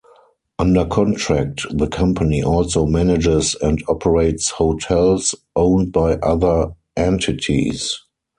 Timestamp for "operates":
3.87-4.49